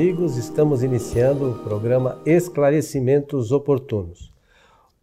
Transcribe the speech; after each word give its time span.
amigos, 0.00 0.38
estamos 0.38 0.82
iniciando 0.82 1.50
o 1.50 1.58
programa 1.58 2.18
Esclarecimentos 2.24 3.52
Oportunos. 3.52 4.32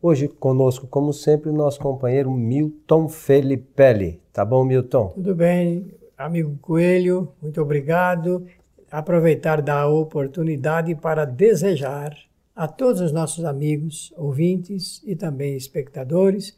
Hoje 0.01 0.27
conosco, 0.27 0.87
como 0.87 1.13
sempre, 1.13 1.51
nosso 1.51 1.79
companheiro 1.79 2.31
Milton 2.31 3.07
Felipelli. 3.07 4.19
Tá 4.33 4.43
bom, 4.43 4.65
Milton? 4.65 5.09
Tudo 5.09 5.35
bem, 5.35 5.93
amigo 6.17 6.57
Coelho, 6.59 7.31
muito 7.39 7.61
obrigado. 7.61 8.47
Aproveitar 8.89 9.61
da 9.61 9.87
oportunidade 9.87 10.95
para 10.95 11.25
desejar 11.25 12.17
a 12.55 12.67
todos 12.67 12.99
os 12.99 13.11
nossos 13.11 13.45
amigos, 13.45 14.11
ouvintes 14.17 15.03
e 15.05 15.15
também 15.15 15.55
espectadores 15.55 16.57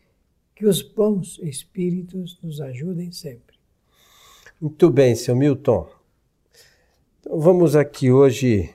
que 0.56 0.66
os 0.66 0.82
bons 0.82 1.40
espíritos 1.43 2.40
nos 2.42 2.62
ajudem 2.62 3.12
sempre. 3.12 3.57
Muito 4.62 4.90
bem, 4.90 5.14
seu 5.14 5.36
Milton. 5.36 5.99
Vamos 7.32 7.75
aqui 7.75 8.11
hoje 8.11 8.71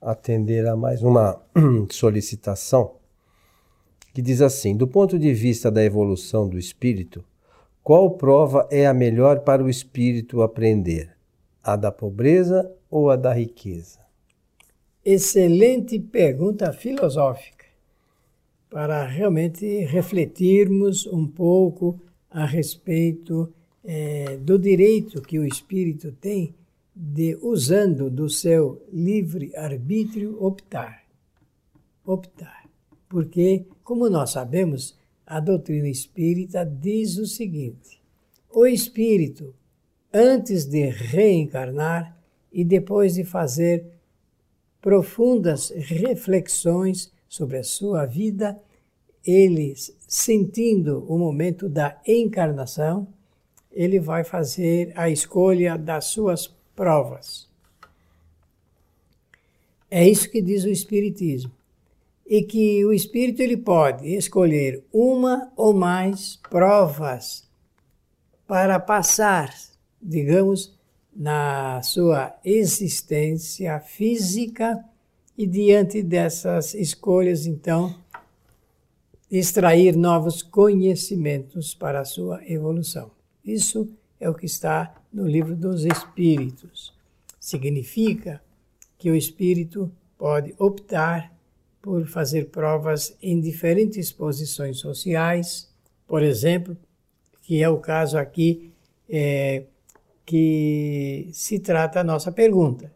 atender 0.00 0.66
a 0.66 0.74
mais 0.74 1.02
uma 1.02 1.38
solicitação 1.92 2.94
que 4.14 4.22
diz 4.22 4.40
assim: 4.40 4.74
do 4.74 4.88
ponto 4.88 5.18
de 5.18 5.34
vista 5.34 5.70
da 5.70 5.84
evolução 5.84 6.48
do 6.48 6.58
espírito, 6.58 7.22
qual 7.82 8.12
prova 8.12 8.66
é 8.70 8.86
a 8.86 8.94
melhor 8.94 9.40
para 9.40 9.62
o 9.62 9.68
espírito 9.68 10.40
aprender? 10.40 11.14
A 11.62 11.76
da 11.76 11.92
pobreza 11.92 12.72
ou 12.90 13.10
a 13.10 13.14
da 13.14 13.34
riqueza? 13.34 13.98
Excelente 15.04 16.00
pergunta 16.00 16.72
filosófica 16.72 17.66
para 18.70 19.04
realmente 19.04 19.84
refletirmos 19.84 21.06
um 21.06 21.26
pouco 21.26 22.00
a 22.30 22.46
respeito 22.46 23.52
é, 23.84 24.38
do 24.38 24.58
direito 24.58 25.20
que 25.20 25.38
o 25.38 25.44
espírito 25.46 26.10
tem 26.10 26.54
de, 26.94 27.38
usando 27.42 28.10
do 28.10 28.28
seu 28.28 28.86
livre 28.92 29.54
arbítrio, 29.56 30.42
optar. 30.42 31.04
Optar. 32.04 32.68
Porque, 33.08 33.66
como 33.82 34.08
nós 34.08 34.30
sabemos, 34.30 34.98
a 35.26 35.40
doutrina 35.40 35.88
espírita 35.88 36.64
diz 36.64 37.16
o 37.16 37.26
seguinte: 37.26 38.00
o 38.50 38.66
espírito, 38.66 39.54
antes 40.12 40.66
de 40.66 40.90
reencarnar 40.90 42.16
e 42.52 42.64
depois 42.64 43.14
de 43.14 43.24
fazer 43.24 43.86
profundas 44.80 45.70
reflexões 45.70 47.12
sobre 47.28 47.58
a 47.58 47.64
sua 47.64 48.04
vida, 48.04 48.60
ele, 49.24 49.74
sentindo 50.06 51.06
o 51.08 51.16
momento 51.16 51.68
da 51.68 52.00
encarnação, 52.06 53.06
ele 53.70 54.00
vai 54.00 54.24
fazer 54.24 54.92
a 54.96 55.08
escolha 55.08 55.78
das 55.78 56.06
suas 56.06 56.54
provas. 56.74 57.48
É 59.90 60.08
isso 60.08 60.30
que 60.30 60.40
diz 60.40 60.64
o 60.64 60.70
Espiritismo. 60.70 61.52
E 62.26 62.42
que 62.42 62.82
o 62.86 62.92
espírito 62.92 63.42
ele 63.42 63.58
pode 63.58 64.08
escolher 64.08 64.82
uma 64.90 65.52
ou 65.54 65.74
mais 65.74 66.36
provas 66.48 67.46
para 68.46 68.80
passar, 68.80 69.52
digamos, 70.00 70.74
na 71.14 71.82
sua 71.82 72.34
existência 72.42 73.78
física 73.80 74.82
e 75.36 75.46
diante 75.46 76.02
dessas 76.02 76.72
escolhas, 76.72 77.44
então, 77.44 77.94
extrair 79.30 79.96
novos 79.96 80.42
conhecimentos 80.42 81.74
para 81.74 82.00
a 82.00 82.04
sua 82.04 82.40
evolução. 82.50 83.10
Isso 83.44 83.90
é 84.22 84.30
o 84.30 84.34
que 84.34 84.46
está 84.46 84.94
no 85.12 85.26
livro 85.26 85.56
dos 85.56 85.84
Espíritos. 85.84 86.94
Significa 87.40 88.40
que 88.96 89.10
o 89.10 89.16
espírito 89.16 89.90
pode 90.16 90.54
optar 90.58 91.36
por 91.82 92.06
fazer 92.06 92.44
provas 92.50 93.16
em 93.20 93.40
diferentes 93.40 94.12
posições 94.12 94.78
sociais, 94.78 95.68
por 96.06 96.22
exemplo, 96.22 96.76
que 97.42 97.60
é 97.60 97.68
o 97.68 97.78
caso 97.78 98.16
aqui 98.16 98.72
é, 99.10 99.64
que 100.24 101.28
se 101.32 101.58
trata 101.58 101.98
a 101.98 102.04
nossa 102.04 102.30
pergunta. 102.30 102.92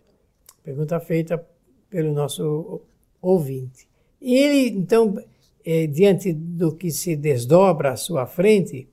Pergunta 0.62 1.00
feita 1.00 1.44
pelo 1.90 2.12
nosso 2.12 2.82
ouvinte. 3.20 3.88
E 4.20 4.36
ele, 4.36 4.78
então, 4.78 5.20
é, 5.64 5.88
diante 5.88 6.32
do 6.32 6.72
que 6.76 6.92
se 6.92 7.16
desdobra 7.16 7.90
à 7.90 7.96
sua 7.96 8.26
frente 8.26 8.88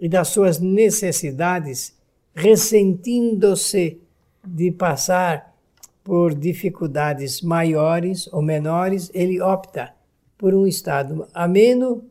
e 0.00 0.08
das 0.08 0.28
suas 0.28 0.58
necessidades, 0.58 1.94
ressentindo-se 2.34 4.00
de 4.42 4.72
passar 4.72 5.54
por 6.02 6.34
dificuldades 6.34 7.42
maiores 7.42 8.26
ou 8.32 8.40
menores, 8.40 9.10
ele 9.12 9.40
opta 9.40 9.92
por 10.38 10.54
um 10.54 10.66
estado 10.66 11.28
ameno, 11.34 12.02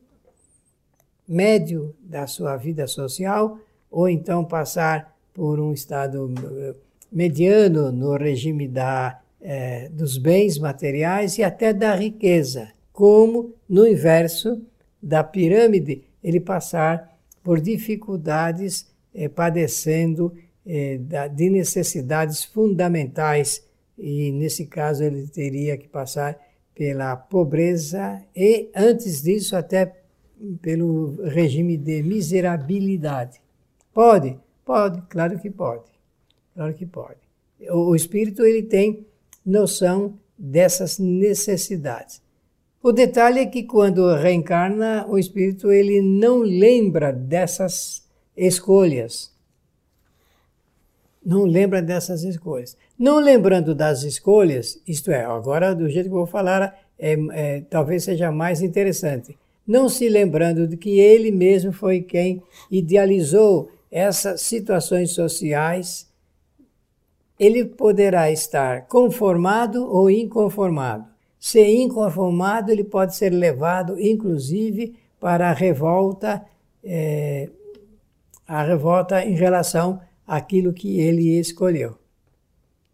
médio 1.28 1.96
da 2.00 2.28
sua 2.28 2.56
vida 2.56 2.86
social, 2.88 3.58
ou 3.90 4.08
então 4.08 4.46
passar 4.46 5.16
por 5.34 5.60
um 5.60 5.74
estado 5.74 6.32
eh, 6.44 6.76
mediano 7.12 7.92
no 7.92 8.16
regime 8.16 8.68
da 8.68 9.20
é, 9.42 9.88
dos 9.90 10.18
bens 10.18 10.58
materiais 10.60 11.38
e 11.38 11.44
até 11.44 11.72
da 11.74 11.96
riqueza, 11.96 12.72
como 12.92 13.54
no 13.68 13.88
inverso 13.88 14.62
da 15.02 15.24
pirâmide, 15.24 16.04
ele 16.22 16.40
passar 16.40 17.18
por 17.50 17.60
dificuldades, 17.60 18.86
é, 19.12 19.28
padecendo 19.28 20.32
da, 21.00 21.28
de 21.28 21.50
necessidades 21.50 22.44
fundamentais, 22.44 23.66
e 23.98 24.32
nesse 24.32 24.68
caso 24.68 25.04
ele 25.04 25.26
teria 25.26 25.76
que 25.76 25.88
passar 25.88 26.40
pela 26.76 27.16
pobreza 27.16 28.24
e, 28.36 28.70
antes 28.76 29.24
disso, 29.24 29.56
até 29.56 30.00
pelo 30.62 31.24
regime 31.24 31.76
de 31.76 32.04
miserabilidade. 32.04 33.42
Pode? 33.92 34.38
Pode, 34.64 35.02
claro 35.10 35.40
que 35.40 35.50
pode. 35.50 35.90
Claro 36.54 36.76
que 36.76 36.86
pode. 36.86 37.18
O, 37.62 37.90
o 37.90 37.96
espírito 37.96 38.46
ele 38.46 38.62
tem 38.62 39.08
noção 39.44 40.20
dessas 40.38 41.00
necessidades. 41.00 42.22
O 42.82 42.94
detalhe 42.94 43.42
é 43.42 43.46
que 43.46 43.64
quando 43.64 44.16
reencarna, 44.16 45.06
o 45.10 45.18
espírito 45.18 45.72
ele 45.72 46.02
não 46.02 46.40
lembra 46.40 47.12
dessas 47.12 48.08
escolhas. 48.38 49.34
Não 51.26 51.44
lembra 51.44 51.82
dessas 51.82 52.24
escolhas. 52.24 52.78
Não 52.98 53.20
lembrando 53.20 53.76
das 53.76 54.04
escolhas, 54.04 54.82
isto 54.88 55.12
é, 55.12 55.26
agora 55.26 55.76
do 55.76 55.90
jeito 55.90 56.08
que 56.08 56.16
eu 56.16 56.20
vou 56.20 56.26
falar, 56.26 56.80
é, 56.98 57.18
é, 57.32 57.62
talvez 57.70 58.06
seja 58.06 58.32
mais 58.32 58.62
interessante. 58.62 59.38
Não 59.68 59.90
se 59.90 60.08
lembrando 60.08 60.68
de 60.68 60.78
que 60.78 61.00
ele 61.00 61.32
mesmo 61.32 61.74
foi 61.74 62.02
quem 62.02 62.42
idealizou 62.72 63.70
essas 63.92 64.42
situações 64.42 65.12
sociais 65.12 66.10
ele 67.40 67.64
poderá 67.64 68.30
estar 68.30 68.86
conformado 68.88 69.86
ou 69.90 70.10
inconformado. 70.10 71.09
Se 71.40 71.66
inconformado, 71.66 72.72
ele 72.72 72.84
pode 72.84 73.16
ser 73.16 73.30
levado, 73.30 74.00
inclusive, 74.00 74.96
para 75.20 75.50
a 75.50 75.54
revolta, 75.54 76.46
é, 76.84 77.50
a 78.46 78.64
revolta 78.64 79.24
em 79.24 79.36
relação 79.36 80.02
àquilo 80.28 80.74
que 80.74 81.00
ele 81.00 81.40
escolheu. 81.40 81.96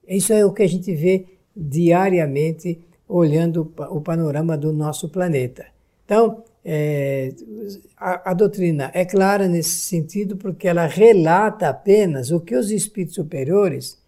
Isso 0.08 0.32
é 0.32 0.46
o 0.46 0.54
que 0.54 0.62
a 0.62 0.68
gente 0.68 0.94
vê 0.94 1.26
diariamente 1.56 2.80
olhando 3.08 3.74
o 3.90 4.02
panorama 4.02 4.58
do 4.58 4.72
nosso 4.72 5.10
planeta. 5.10 5.66
Então, 6.06 6.44
é, 6.64 7.34
a, 7.98 8.32
a, 8.32 8.34
doutrina 8.34 8.92
é 8.94 9.06
clara 9.06 9.48
nesse 9.48 9.82
sentido 9.82 10.36
porque 10.36 10.68
ela 10.68 10.86
relata 10.88 11.70
apenas 11.70 12.32
o 12.32 12.40
que 12.40 12.56
os 12.56 12.72
espíritos 12.72 13.16
superiores 13.16 14.00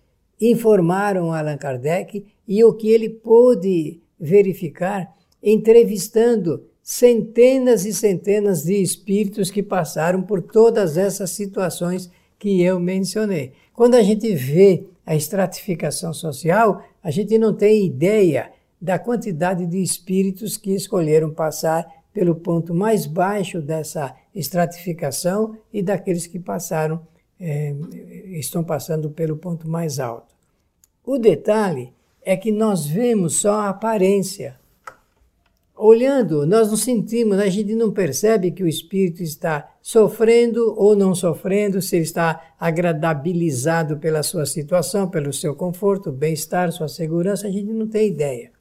informaram 0.42 1.32
Allan 1.32 1.58
Kardec 1.58 2.26
e 2.48 2.64
o 2.64 2.74
que 2.74 2.90
ele 2.90 3.10
pôde 3.10 4.00
verificar 4.20 5.16
entrevistando 5.42 6.66
centenas 6.82 7.86
e 7.86 7.94
centenas 7.94 8.64
de 8.64 8.82
espíritos 8.82 9.52
que 9.52 9.62
passaram 9.62 10.22
por 10.22 10.42
todas 10.42 10.98
essas 10.98 11.32
situações 11.32 12.10
que 12.40 12.62
eu 12.62 12.80
mencionei. 12.80 13.54
Quando 13.74 13.96
a 13.96 14.02
gente 14.02 14.34
vê 14.34 14.86
a 15.06 15.16
estratificação 15.16 16.14
social, 16.14 16.84
a 17.04 17.12
gente 17.12 17.38
não 17.38 17.54
tem 17.54 17.86
ideia 17.86 18.52
da 18.80 19.00
quantidade 19.00 19.66
de 19.66 19.82
espíritos 19.82 20.58
que 20.58 20.74
escolheram 20.74 21.34
passar 21.34 21.86
pelo 22.14 22.36
ponto 22.36 22.74
mais 22.74 23.06
baixo 23.06 23.62
dessa 23.62 24.16
estratificação 24.34 25.58
e 25.72 25.82
daqueles 25.82 26.26
que 26.26 26.40
passaram 26.40 27.06
é, 27.40 27.76
estão 28.32 28.64
passando 28.64 29.10
pelo 29.10 29.38
ponto 29.38 29.68
mais 29.68 30.00
alto. 30.00 30.36
O 31.04 31.18
detalhe 31.18 31.94
é 32.28 32.36
que 32.36 32.52
nós 32.52 32.86
vemos 32.86 33.38
só 33.38 33.54
a 33.62 33.70
aparência. 33.70 34.60
olhando, 35.74 36.46
nós 36.46 36.68
não 36.68 36.76
sentimos, 36.76 37.38
a 37.40 37.48
gente 37.48 37.74
não 37.74 37.94
percebe 37.94 38.52
que 38.52 38.64
o 38.64 38.68
espírito 38.68 39.24
está 39.24 39.72
sofrendo 39.82 40.74
ou 40.76 40.94
não 40.94 41.16
sofrendo, 41.16 41.82
se 41.82 41.96
ele 41.96 42.04
está 42.04 42.54
agradabilizado 42.60 43.96
pela 43.98 44.24
sua 44.24 44.46
situação, 44.46 45.08
pelo 45.10 45.32
seu 45.32 45.56
conforto, 45.56 46.12
bem-estar, 46.12 46.70
sua 46.74 46.90
segurança, 46.90 47.48
a 47.48 47.52
gente 47.52 47.72
não 47.72 47.88
tem 47.88 48.10
ideia. 48.10 48.52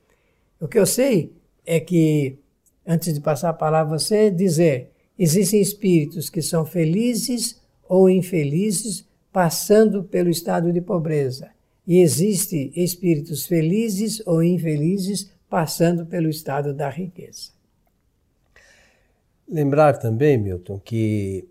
O 0.60 0.68
que 0.68 0.78
eu 0.78 0.86
sei 0.86 1.32
é 1.64 1.80
que, 1.80 2.38
antes 2.86 3.14
de 3.14 3.20
passar 3.20 3.48
a 3.48 3.54
palavra 3.54 3.96
a 3.96 3.98
você, 3.98 4.30
dizer: 4.30 4.92
existem 5.18 5.60
espíritos 5.60 6.30
que 6.30 6.40
são 6.40 6.64
felizes 6.64 7.60
ou 7.88 8.08
infelizes 8.08 9.04
passando 9.32 10.04
pelo 10.04 10.30
estado 10.30 10.72
de 10.72 10.80
pobreza. 10.80 11.55
E 11.86 12.00
existem 12.00 12.72
espíritos 12.74 13.46
felizes 13.46 14.20
ou 14.26 14.42
infelizes 14.42 15.30
passando 15.48 16.04
pelo 16.04 16.28
estado 16.28 16.74
da 16.74 16.88
riqueza. 16.88 17.50
Lembrar 19.48 19.98
também, 19.98 20.36
Milton, 20.36 20.80
que 20.80 21.48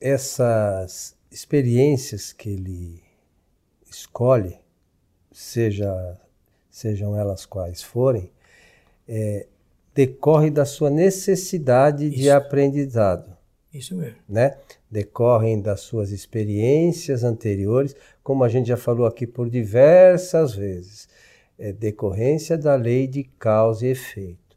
essas 0.00 1.14
experiências 1.30 2.32
que 2.32 2.48
ele 2.48 3.02
escolhe, 3.90 4.58
seja, 5.30 6.18
sejam 6.70 7.14
elas 7.14 7.44
quais 7.44 7.82
forem, 7.82 8.30
é, 9.06 9.46
decorre 9.94 10.50
da 10.50 10.64
sua 10.64 10.90
necessidade 10.90 12.06
Isso. 12.06 12.16
de 12.16 12.30
aprendizado. 12.30 13.36
Isso 13.72 13.94
mesmo. 13.94 14.16
Né? 14.26 14.56
Decorrem 14.90 15.60
das 15.60 15.80
suas 15.80 16.10
experiências 16.10 17.22
anteriores, 17.22 17.94
como 18.26 18.42
a 18.42 18.48
gente 18.48 18.66
já 18.66 18.76
falou 18.76 19.06
aqui 19.06 19.24
por 19.24 19.48
diversas 19.48 20.52
vezes 20.52 21.08
é 21.56 21.72
decorrência 21.72 22.58
da 22.58 22.74
lei 22.74 23.06
de 23.06 23.22
causa 23.22 23.86
e 23.86 23.90
efeito. 23.90 24.56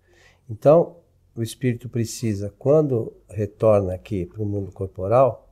Então, 0.50 0.96
o 1.36 1.44
espírito 1.44 1.88
precisa, 1.88 2.52
quando 2.58 3.14
retorna 3.30 3.94
aqui 3.94 4.26
para 4.26 4.42
o 4.42 4.46
mundo 4.46 4.72
corporal, 4.72 5.48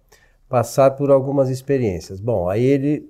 passar 0.49 0.95
por 0.95 1.11
algumas 1.11 1.51
experiências. 1.51 2.19
Bom, 2.19 2.49
aí 2.49 2.65
ele 2.65 3.07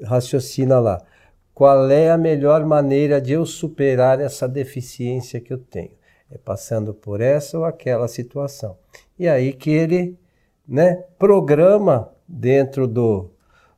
raciocina 0.00 0.78
lá. 0.78 1.04
Qual 1.52 1.90
é 1.90 2.08
a 2.08 2.16
melhor 2.16 2.64
maneira 2.64 3.20
de 3.20 3.32
eu 3.32 3.44
superar 3.44 4.20
essa 4.20 4.46
deficiência 4.46 5.40
que 5.40 5.52
eu 5.52 5.58
tenho? 5.58 5.98
É 6.30 6.38
passando 6.38 6.94
por 6.94 7.20
essa 7.20 7.58
ou 7.58 7.64
aquela 7.64 8.06
situação. 8.06 8.78
E 9.18 9.26
aí 9.26 9.52
que 9.52 9.70
ele 9.70 10.16
né, 10.64 11.02
programa 11.18 12.12
dentro 12.28 12.86
do, 12.86 13.30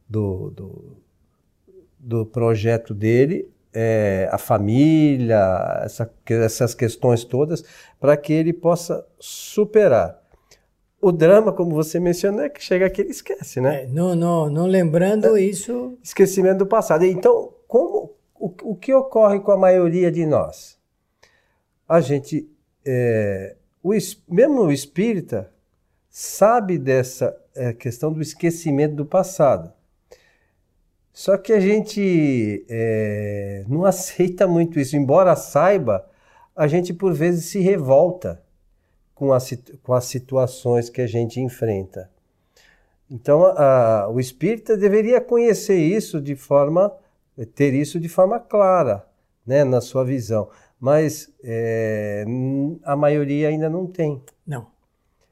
do, 0.09 0.51
do 0.51 0.97
do 1.99 2.25
projeto 2.25 2.95
dele, 2.95 3.51
é, 3.75 4.29
a 4.31 4.39
família, 4.39 5.83
essa, 5.85 6.11
essas 6.27 6.75
questões 6.75 7.25
todas, 7.25 7.65
para 7.99 8.17
que 8.17 8.33
ele 8.33 8.53
possa 8.53 9.05
superar. 9.19 10.23
O 11.01 11.13
drama, 11.13 11.53
como 11.53 11.75
você 11.75 12.01
mencionou, 12.01 12.43
é 12.43 12.49
que 12.49 12.63
chega 12.63 12.87
aqui 12.87 13.03
ele 13.03 13.11
esquece, 13.11 13.61
né? 13.61 13.85
É, 13.85 13.87
não, 13.87 14.15
não, 14.15 14.51
não 14.51 14.67
lembrando 14.67 15.37
é, 15.37 15.43
isso. 15.43 15.97
Esquecimento 16.03 16.59
do 16.59 16.67
passado. 16.67 17.05
Então, 17.05 17.53
como, 17.69 18.15
o, 18.35 18.53
o 18.63 18.75
que 18.75 18.93
ocorre 18.93 19.39
com 19.41 19.53
a 19.53 19.57
maioria 19.57 20.11
de 20.11 20.27
nós? 20.27 20.77
A 21.89 22.01
gente, 22.01 22.51
é, 22.85 23.57
o, 23.83 23.91
mesmo 24.29 24.63
o 24.63 24.73
espírita, 24.73 25.53
sabe 26.09 26.79
dessa 26.79 27.37
é, 27.55 27.73
questão 27.73 28.13
do 28.13 28.21
esquecimento 28.21 28.97
do 28.97 29.07
passado. 29.07 29.73
Só 31.19 31.37
que 31.37 31.53
a 31.53 31.59
gente 31.59 32.65
é, 32.69 33.65
não 33.67 33.85
aceita 33.85 34.47
muito 34.47 34.79
isso. 34.79 34.97
Embora 34.97 35.35
saiba, 35.35 36.09
a 36.55 36.69
gente 36.69 36.95
por 36.95 37.13
vezes 37.13 37.47
se 37.47 37.59
revolta 37.59 38.41
com, 39.17 39.33
a, 39.33 39.39
com 39.83 39.95
as 39.95 40.05
situações 40.05 40.89
que 40.89 41.01
a 41.01 41.09
gente 41.09 41.41
enfrenta. 41.41 42.09
Então, 43.11 43.47
a, 43.47 44.09
o 44.09 44.21
espírita 44.21 44.77
deveria 44.77 45.21
conhecer 45.21 45.79
isso 45.81 46.21
de 46.21 46.37
forma, 46.37 46.97
ter 47.53 47.75
isso 47.75 47.99
de 47.99 48.09
forma 48.09 48.39
clara, 48.39 49.05
né, 49.45 49.65
na 49.65 49.81
sua 49.81 50.05
visão. 50.05 50.49
Mas 50.79 51.35
é, 51.43 52.25
a 52.85 52.95
maioria 52.95 53.49
ainda 53.49 53.69
não 53.69 53.89
tem. 53.89 54.23
Não. 54.47 54.69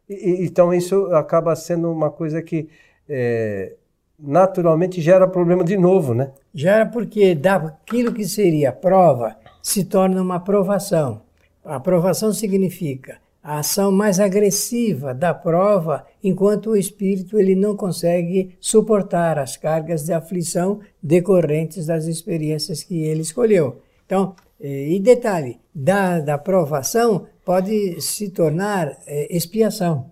E, 0.09 0.44
então, 0.44 0.75
isso 0.75 1.15
acaba 1.15 1.55
sendo 1.55 1.93
uma 1.93 2.11
coisa 2.11 2.43
que 2.43 2.69
é, 3.09 3.77
naturalmente 4.19 5.01
gera 5.01 5.29
problema 5.29 5.65
de 5.65 5.77
novo, 5.77 6.15
né? 6.15 6.31
Gera 6.55 6.87
porque 6.87 7.35
daquilo 7.35 8.13
que 8.13 8.25
seria 8.25 8.73
prova 8.73 9.37
se 9.63 9.85
torna 9.85 10.23
uma 10.23 10.37
aprovação. 10.37 11.23
A 11.65 11.77
aprovação 11.77 12.33
significa 12.33 13.19
a 13.47 13.61
ação 13.61 13.93
mais 13.93 14.19
agressiva 14.19 15.15
da 15.15 15.33
prova, 15.33 16.05
enquanto 16.23 16.71
o 16.71 16.77
espírito 16.77 17.39
ele 17.39 17.55
não 17.55 17.77
consegue 17.77 18.57
suportar 18.61 19.39
as 19.39 19.57
cargas 19.57 20.05
de 20.05 20.13
aflição 20.13 20.81
decorrentes 21.01 21.87
das 21.87 22.07
experiências 22.07 22.83
que 22.83 23.05
ele 23.05 23.21
escolheu. 23.21 23.81
Então, 24.05 24.35
eh, 24.61 24.89
e 24.89 24.99
detalhe, 24.99 25.61
da, 25.73 26.19
da 26.19 26.37
provação 26.37 27.27
pode 27.45 28.01
se 28.01 28.31
tornar 28.31 28.99
é, 29.07 29.37
expiação. 29.37 30.11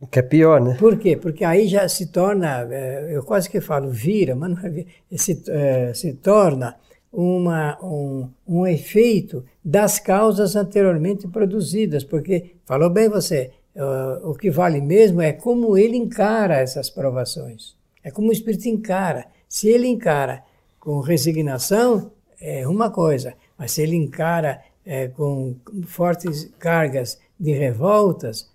O 0.00 0.06
que 0.06 0.20
é 0.20 0.22
pior, 0.22 0.60
né? 0.60 0.76
Por 0.78 0.96
quê? 0.98 1.16
Porque 1.16 1.44
aí 1.44 1.66
já 1.66 1.88
se 1.88 2.06
torna, 2.06 2.66
é, 2.70 3.08
eu 3.10 3.22
quase 3.22 3.50
que 3.50 3.60
falo 3.60 3.90
vira, 3.90 4.36
mas 4.36 4.50
não 4.50 4.58
é 4.58 5.16
se, 5.16 5.42
é, 5.48 5.92
se 5.92 6.12
torna 6.14 6.76
uma, 7.12 7.76
um, 7.82 8.28
um 8.46 8.66
efeito 8.66 9.44
das 9.64 9.98
causas 9.98 10.54
anteriormente 10.54 11.26
produzidas, 11.26 12.04
porque, 12.04 12.54
falou 12.64 12.90
bem 12.90 13.08
você, 13.08 13.50
o 14.24 14.34
que 14.34 14.50
vale 14.50 14.80
mesmo 14.80 15.20
é 15.20 15.32
como 15.32 15.76
ele 15.76 15.96
encara 15.96 16.56
essas 16.56 16.90
provações. 16.90 17.76
É 18.02 18.10
como 18.10 18.28
o 18.28 18.32
espírito 18.32 18.68
encara. 18.68 19.26
Se 19.48 19.68
ele 19.68 19.86
encara 19.86 20.42
com 20.80 21.00
resignação, 21.00 22.10
é 22.40 22.66
uma 22.66 22.90
coisa, 22.90 23.34
mas 23.56 23.72
se 23.72 23.82
ele 23.82 23.96
encara 23.96 24.60
é, 24.84 25.08
com 25.08 25.56
fortes 25.86 26.50
cargas 26.58 27.18
de 27.38 27.52
revoltas, 27.52 28.50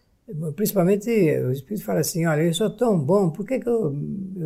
Principalmente 0.55 1.09
o 1.09 1.51
Espírito 1.51 1.85
fala 1.85 1.99
assim: 1.99 2.25
olha, 2.25 2.41
eu 2.41 2.53
sou 2.53 2.69
tão 2.69 2.97
bom, 2.97 3.29
por 3.29 3.45
que, 3.45 3.59
que 3.59 3.67
eu 3.67 3.95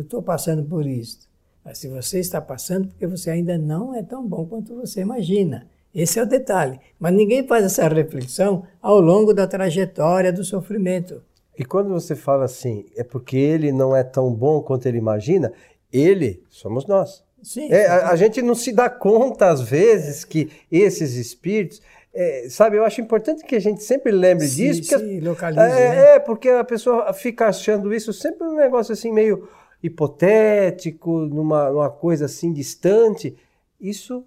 estou 0.00 0.22
passando 0.22 0.64
por 0.64 0.86
isso? 0.86 1.28
Mas 1.64 1.78
se 1.78 1.88
você 1.88 2.18
está 2.18 2.40
passando, 2.40 2.88
porque 2.88 3.06
você 3.06 3.30
ainda 3.30 3.58
não 3.58 3.94
é 3.94 4.02
tão 4.02 4.26
bom 4.26 4.46
quanto 4.46 4.74
você 4.74 5.00
imagina. 5.00 5.68
Esse 5.94 6.18
é 6.18 6.22
o 6.22 6.26
detalhe. 6.26 6.78
Mas 6.98 7.14
ninguém 7.14 7.46
faz 7.46 7.64
essa 7.64 7.88
reflexão 7.88 8.64
ao 8.80 9.00
longo 9.00 9.32
da 9.32 9.46
trajetória 9.46 10.32
do 10.32 10.44
sofrimento. 10.44 11.22
E 11.58 11.64
quando 11.64 11.90
você 11.90 12.14
fala 12.14 12.44
assim, 12.44 12.86
é 12.96 13.02
porque 13.02 13.36
ele 13.36 13.72
não 13.72 13.94
é 13.94 14.04
tão 14.04 14.32
bom 14.32 14.62
quanto 14.62 14.86
ele 14.86 14.98
imagina, 14.98 15.52
ele 15.92 16.42
somos 16.48 16.86
nós. 16.86 17.24
Sim. 17.42 17.68
É, 17.70 17.86
a, 17.86 18.10
a, 18.10 18.16
gente 18.16 18.40
não 18.42 18.54
se 18.54 18.72
dá 18.72 18.88
conta, 18.88 19.48
às 19.48 19.60
vezes, 19.60 20.24
que 20.24 20.50
esses 20.70 21.14
espíritos 21.14 21.80
é, 22.20 22.48
sabe, 22.50 22.76
eu 22.76 22.84
acho 22.84 23.00
importante 23.00 23.44
que 23.44 23.54
a 23.54 23.60
gente 23.60 23.80
sempre 23.84 24.10
lembre 24.10 24.48
disso. 24.48 24.80
Porque 24.80 24.98
sim, 24.98 25.20
localize, 25.20 25.60
é, 25.60 25.88
né? 25.88 26.14
é, 26.16 26.18
porque 26.18 26.48
a 26.48 26.64
pessoa 26.64 27.12
fica 27.12 27.46
achando 27.46 27.94
isso 27.94 28.12
sempre 28.12 28.44
um 28.44 28.56
negócio 28.56 28.92
assim 28.92 29.12
meio 29.12 29.48
hipotético, 29.80 31.12
numa, 31.12 31.70
numa 31.70 31.88
coisa 31.88 32.24
assim 32.24 32.52
distante. 32.52 33.36
Isso 33.80 34.24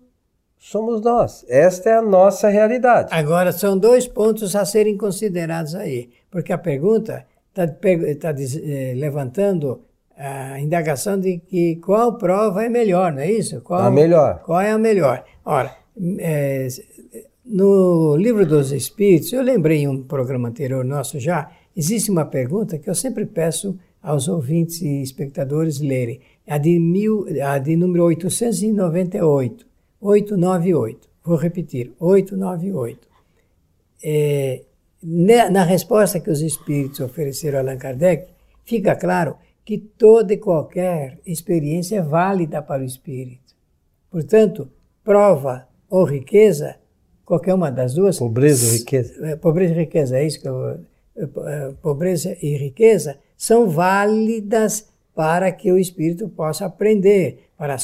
somos 0.57 1.01
nós. 1.01 1.45
Esta 1.49 1.89
é 1.89 1.93
a 1.97 2.01
nossa 2.01 2.47
realidade. 2.47 3.09
Agora, 3.11 3.51
são 3.51 3.77
dois 3.77 4.07
pontos 4.07 4.55
a 4.55 4.63
serem 4.63 4.97
considerados 4.97 5.75
aí. 5.75 6.11
Porque 6.29 6.53
a 6.53 6.57
pergunta 6.57 7.25
está 7.49 7.67
tá, 7.67 8.33
é, 8.39 8.93
levantando 8.95 9.81
a 10.15 10.57
indagação 10.61 11.19
de 11.19 11.39
que 11.39 11.75
qual 11.75 12.17
prova 12.17 12.63
é 12.63 12.69
melhor, 12.69 13.11
não 13.11 13.21
é 13.21 13.29
isso? 13.29 13.59
Qual, 13.59 13.81
a 13.81 13.91
melhor. 13.91 14.43
Qual 14.45 14.61
é 14.61 14.71
a 14.71 14.77
melhor? 14.77 15.25
Ora, 15.43 15.75
é, 16.19 16.69
no 17.45 18.15
livro 18.15 18.45
dos 18.45 18.71
Espíritos, 18.71 19.33
eu 19.33 19.41
lembrei 19.41 19.79
em 19.79 19.87
um 19.87 20.03
programa 20.03 20.49
anterior 20.49 20.85
nosso 20.85 21.19
já, 21.19 21.51
existe 21.75 22.11
uma 22.11 22.25
pergunta 22.25 22.77
que 22.77 22.89
eu 22.89 22.95
sempre 22.95 23.25
peço 23.25 23.77
aos 24.01 24.27
ouvintes 24.27 24.81
e 24.81 25.01
espectadores 25.01 25.79
lerem, 25.79 26.19
a 26.47 26.57
de, 26.57 26.79
mil, 26.79 27.25
a 27.43 27.57
de 27.57 27.75
número 27.75 28.05
898, 28.05 29.65
898. 29.99 31.09
Vou 31.23 31.37
repetir, 31.37 31.93
898. 31.99 33.07
É, 34.03 34.63
na 35.03 35.63
resposta 35.63 36.19
que 36.19 36.29
os 36.29 36.41
Espíritos 36.41 36.99
ofereceram 36.99 37.59
a 37.59 37.61
Allan 37.61 37.77
Kardec, 37.77 38.27
fica 38.63 38.95
claro 38.95 39.35
que 39.63 39.77
toda 39.77 40.33
e 40.33 40.37
qualquer 40.37 41.19
experiência 41.25 41.97
é 41.97 42.01
válida 42.01 42.61
para 42.61 42.81
o 42.81 42.85
Espírito. 42.85 43.55
Portanto, 44.09 44.67
prova 45.03 45.67
ou 45.89 46.03
riqueza 46.03 46.80
qualquer 47.31 47.53
uma 47.53 47.71
das 47.71 47.93
duas. 47.93 48.19
Pobreza 48.19 48.65
e 48.65 48.79
riqueza. 48.79 49.25
É, 49.25 49.35
pobreza 49.37 49.73
e 49.73 49.77
riqueza, 49.77 50.17
é 50.17 50.27
isso 50.27 50.41
que 50.41 50.49
eu. 50.49 50.69
É, 50.69 50.79
é, 51.15 51.73
pobreza 51.81 52.37
e 52.41 52.57
riqueza 52.57 53.17
são 53.37 53.69
válidas 53.69 54.89
para 55.15 55.49
que 55.49 55.71
o 55.71 55.77
espírito 55.77 56.27
possa 56.27 56.65
aprender, 56.65 57.47
para 57.57 57.77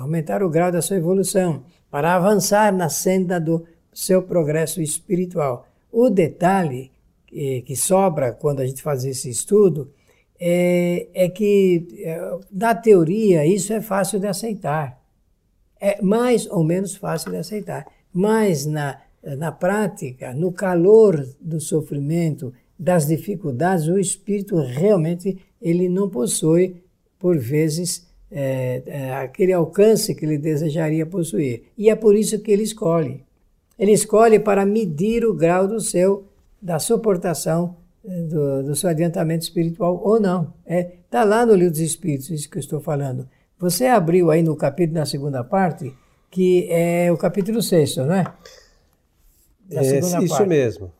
aumentar 0.00 0.42
o 0.42 0.48
grau 0.48 0.72
da 0.72 0.80
sua 0.80 0.96
evolução, 0.96 1.62
para 1.90 2.14
avançar 2.14 2.72
na 2.72 2.88
senda 2.88 3.38
do 3.38 3.66
seu 3.92 4.22
progresso 4.22 4.80
espiritual. 4.80 5.66
O 5.92 6.08
detalhe 6.08 6.90
que, 7.26 7.76
sobra 7.76 8.32
quando 8.32 8.60
a 8.60 8.66
gente 8.66 8.82
faz 8.82 9.04
esse 9.04 9.28
estudo 9.28 9.90
é, 10.38 11.08
é 11.14 11.28
que, 11.28 11.86
da 12.50 12.74
teoria, 12.74 13.44
isso 13.46 13.72
é 13.72 13.80
fácil 13.80 14.20
de 14.20 14.26
aceitar. 14.26 15.00
É 15.80 16.00
mais 16.02 16.46
ou 16.46 16.62
menos 16.62 16.94
fácil 16.94 17.30
de 17.30 17.38
aceitar. 17.38 17.86
Mas 18.18 18.66
na, 18.66 18.98
na 19.22 19.52
prática, 19.52 20.34
no 20.34 20.50
calor 20.50 21.24
do 21.40 21.60
sofrimento, 21.60 22.52
das 22.76 23.06
dificuldades, 23.06 23.86
o 23.86 23.96
espírito 23.96 24.56
realmente 24.56 25.38
ele 25.62 25.88
não 25.88 26.10
possui, 26.10 26.82
por 27.16 27.38
vezes, 27.38 28.08
é, 28.28 28.82
é, 28.86 29.14
aquele 29.14 29.52
alcance 29.52 30.16
que 30.16 30.24
ele 30.24 30.36
desejaria 30.36 31.06
possuir. 31.06 31.62
E 31.78 31.88
é 31.88 31.94
por 31.94 32.16
isso 32.16 32.40
que 32.40 32.50
ele 32.50 32.64
escolhe. 32.64 33.22
Ele 33.78 33.92
escolhe 33.92 34.40
para 34.40 34.66
medir 34.66 35.24
o 35.24 35.32
grau 35.32 35.68
do 35.68 35.80
seu, 35.80 36.24
da 36.60 36.80
suportação 36.80 37.76
é, 38.04 38.22
do, 38.22 38.64
do 38.64 38.74
seu 38.74 38.90
adiantamento 38.90 39.44
espiritual 39.44 40.02
ou 40.04 40.18
não. 40.18 40.52
Está 40.66 40.74
é, 40.74 40.92
tá 41.08 41.22
lá 41.22 41.46
no 41.46 41.54
livro 41.54 41.70
dos 41.70 41.80
Espíritos, 41.80 42.30
isso 42.30 42.50
que 42.50 42.58
eu 42.58 42.62
estou 42.62 42.80
falando. 42.80 43.28
Você 43.60 43.86
abriu 43.86 44.28
aí 44.32 44.42
no 44.42 44.56
capítulo, 44.56 44.98
na 44.98 45.06
segunda 45.06 45.44
parte, 45.44 45.94
que 46.30 46.66
é 46.70 47.10
o 47.10 47.16
capítulo 47.16 47.62
6, 47.62 47.96
não 47.98 48.14
é? 48.14 48.24
Da 49.68 49.82
é, 49.82 49.98
isso 49.98 50.28
parte. 50.28 50.48
mesmo. 50.48 50.92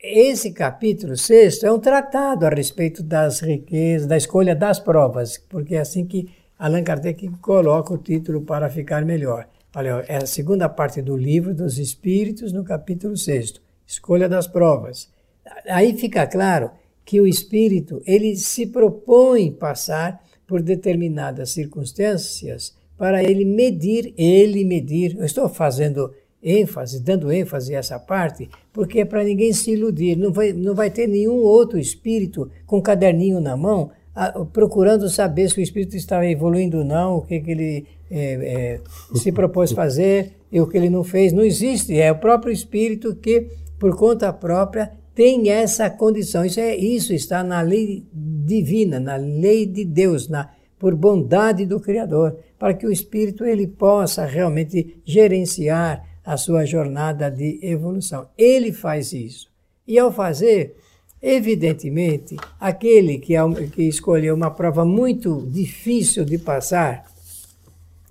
Esse 0.00 0.52
capítulo 0.52 1.16
6 1.16 1.62
é 1.62 1.72
um 1.72 1.78
tratado 1.78 2.44
a 2.46 2.50
respeito 2.50 3.02
das 3.02 3.40
riquezas, 3.40 4.06
da 4.06 4.16
escolha 4.16 4.54
das 4.54 4.78
provas, 4.78 5.38
porque 5.48 5.76
é 5.76 5.80
assim 5.80 6.04
que 6.04 6.28
Allan 6.58 6.84
Kardec 6.84 7.26
coloca 7.40 7.94
o 7.94 7.98
título 7.98 8.42
para 8.42 8.68
ficar 8.68 9.04
melhor. 9.04 9.48
Olha, 9.74 10.04
é 10.06 10.16
a 10.16 10.26
segunda 10.26 10.68
parte 10.68 11.02
do 11.02 11.16
livro 11.16 11.54
dos 11.54 11.78
Espíritos, 11.78 12.52
no 12.52 12.62
capítulo 12.62 13.16
6, 13.16 13.54
Escolha 13.86 14.28
das 14.28 14.46
Provas. 14.46 15.10
Aí 15.68 15.96
fica 15.96 16.26
claro 16.26 16.70
que 17.04 17.20
o 17.20 17.26
espírito 17.26 18.00
ele 18.06 18.36
se 18.36 18.66
propõe 18.66 19.52
passar 19.52 20.22
por 20.46 20.62
determinadas 20.62 21.50
circunstâncias 21.50 22.74
para 22.96 23.22
ele 23.22 23.44
medir, 23.44 24.14
ele 24.16 24.64
medir. 24.64 25.16
Eu 25.18 25.24
estou 25.24 25.48
fazendo 25.48 26.12
ênfase, 26.42 27.02
dando 27.02 27.32
ênfase 27.32 27.74
a 27.74 27.78
essa 27.78 27.98
parte, 27.98 28.48
porque 28.72 29.00
é 29.00 29.04
para 29.04 29.24
ninguém 29.24 29.52
se 29.52 29.72
iludir. 29.72 30.16
Não 30.16 30.32
vai, 30.32 30.52
não 30.52 30.74
vai 30.74 30.90
ter 30.90 31.06
nenhum 31.06 31.36
outro 31.36 31.78
espírito 31.78 32.50
com 32.66 32.78
um 32.78 32.82
caderninho 32.82 33.40
na 33.40 33.56
mão 33.56 33.90
procurando 34.52 35.08
saber 35.08 35.50
se 35.50 35.58
o 35.58 35.62
espírito 35.62 35.96
está 35.96 36.24
evoluindo 36.24 36.78
ou 36.78 36.84
não, 36.84 37.16
o 37.16 37.22
que, 37.22 37.40
que 37.40 37.50
ele 37.50 37.86
é, 38.10 38.32
é, 38.34 38.80
se 39.14 39.32
propôs 39.32 39.72
fazer 39.72 40.32
e 40.52 40.60
o 40.60 40.66
que 40.66 40.76
ele 40.76 40.88
não 40.88 41.02
fez. 41.02 41.32
Não 41.32 41.42
existe. 41.42 41.98
É 41.98 42.12
o 42.12 42.18
próprio 42.18 42.52
espírito 42.52 43.14
que, 43.16 43.48
por 43.78 43.96
conta 43.96 44.32
própria, 44.32 44.92
tem 45.14 45.50
essa 45.50 45.90
condição. 45.90 46.44
Isso, 46.44 46.60
é, 46.60 46.76
isso 46.76 47.12
está 47.12 47.42
na 47.42 47.60
lei 47.60 48.04
divina, 48.12 49.00
na 49.00 49.16
lei 49.16 49.66
de 49.66 49.84
Deus, 49.84 50.28
na, 50.28 50.48
por 50.84 50.94
bondade 50.94 51.64
do 51.64 51.80
Criador, 51.80 52.36
para 52.58 52.74
que 52.74 52.86
o 52.86 52.92
espírito 52.92 53.42
ele 53.42 53.66
possa 53.66 54.26
realmente 54.26 55.00
gerenciar 55.02 56.06
a 56.22 56.36
sua 56.36 56.66
jornada 56.66 57.30
de 57.30 57.58
evolução. 57.62 58.28
Ele 58.36 58.70
faz 58.70 59.14
isso. 59.14 59.50
E 59.88 59.98
ao 59.98 60.12
fazer, 60.12 60.76
Evidentemente, 61.22 62.36
aquele 62.60 63.16
que, 63.16 63.32
que 63.72 63.84
escolheu 63.84 64.34
uma 64.34 64.50
prova 64.50 64.84
muito 64.84 65.48
difícil 65.50 66.22
de 66.22 66.36
passar, 66.36 67.06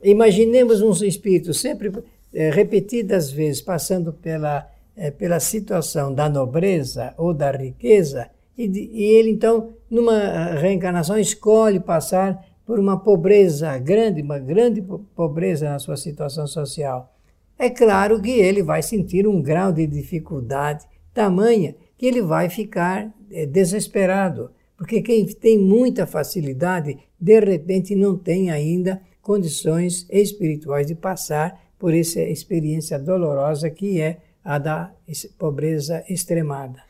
imaginemos 0.02 0.82
um 0.82 0.92
espírito 1.06 1.54
sempre 1.54 1.92
é, 2.34 2.50
repetidas 2.50 3.30
vezes 3.30 3.62
passando 3.62 4.12
pela, 4.14 4.68
é, 4.98 5.12
pela 5.12 5.40
situação 5.40 6.12
da 6.12 6.28
nobreza 6.28 7.14
ou 7.16 7.36
da 7.36 7.52
riqueza, 7.52 8.32
e, 8.58 8.66
e 8.66 9.04
ele 9.04 9.30
então, 9.30 9.76
numa 9.92 10.56
reencarnação, 10.56 11.20
escolhe 11.20 11.80
passar 11.80 12.44
por 12.66 12.80
uma 12.80 13.00
pobreza 13.00 13.78
grande, 13.78 14.22
uma 14.22 14.40
grande 14.40 14.82
pobreza 15.16 15.70
na 15.70 15.80
sua 15.80 15.98
situação 15.98 16.48
social. 16.48 17.14
É 17.58 17.70
claro 17.70 18.22
que 18.22 18.32
ele 18.32 18.64
vai 18.64 18.82
sentir 18.82 19.28
um 19.28 19.42
grau 19.42 19.72
de 19.72 19.86
dificuldade 19.86 20.86
tamanha 21.14 21.76
que 21.98 22.06
ele 22.06 22.22
vai 22.22 22.50
ficar 22.50 23.14
é, 23.32 23.46
desesperado, 23.46 24.52
porque 24.78 25.02
quem 25.02 25.26
tem 25.26 25.58
muita 25.58 26.08
facilidade, 26.08 26.98
de 27.20 27.40
repente 27.40 27.96
não 27.96 28.18
tem 28.18 28.50
ainda 28.50 29.02
condições 29.22 30.06
espirituais 30.10 30.88
de 30.88 30.96
passar 30.96 31.62
por 31.80 31.94
essa 31.94 32.22
experiência 32.22 33.00
dolorosa 33.00 33.70
que 33.70 34.02
é 34.02 34.18
a 34.44 34.58
da 34.58 34.92
pobreza 35.38 36.04
extremada. 36.10 36.82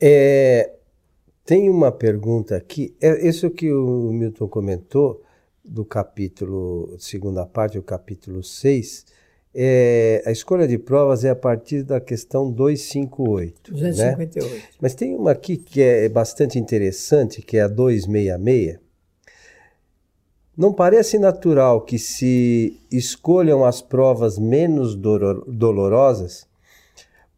É, 0.00 0.72
tem 1.44 1.68
uma 1.68 1.92
pergunta 1.92 2.56
aqui, 2.56 2.94
é 3.00 3.26
isso 3.26 3.50
que 3.50 3.72
o 3.72 4.12
Milton 4.12 4.48
comentou, 4.48 5.22
do 5.64 5.84
capítulo, 5.84 6.94
segunda 6.98 7.46
parte, 7.46 7.78
o 7.78 7.82
capítulo 7.82 8.42
6, 8.42 9.06
é, 9.54 10.22
a 10.26 10.32
escolha 10.32 10.66
de 10.66 10.76
provas 10.76 11.24
é 11.24 11.30
a 11.30 11.36
partir 11.36 11.84
da 11.84 12.00
questão 12.00 12.50
258. 12.50 13.72
258. 13.72 14.52
Né? 14.52 14.62
Mas 14.80 14.94
tem 14.94 15.14
uma 15.14 15.30
aqui 15.30 15.56
que 15.56 15.80
é 15.80 16.08
bastante 16.08 16.58
interessante, 16.58 17.40
que 17.40 17.56
é 17.56 17.62
a 17.62 17.68
266. 17.68 18.80
Não 20.56 20.72
parece 20.72 21.18
natural 21.18 21.80
que 21.80 21.98
se 21.98 22.80
escolham 22.90 23.64
as 23.64 23.80
provas 23.80 24.38
menos 24.38 24.94
dolorosas? 24.94 26.46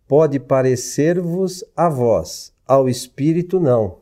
Pode 0.07 0.39
parecer-vos 0.39 1.65
a 1.75 1.89
vós, 1.89 2.53
ao 2.67 2.89
espírito 2.89 3.61
não. 3.61 3.99